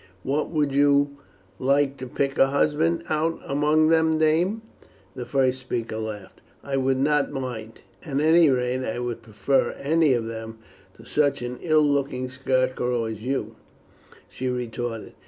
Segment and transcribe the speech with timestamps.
[0.23, 1.17] "What, would you
[1.59, 4.63] like to pick a husband out among them, dame?"
[5.13, 6.41] the first speaker laughed.
[6.63, 7.81] "I would not mind.
[8.03, 10.57] At any rate, I would prefer any of them
[10.95, 13.57] to such an ill looking scarecrow as you,"
[14.27, 15.13] she retorted.